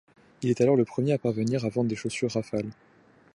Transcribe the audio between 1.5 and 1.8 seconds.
à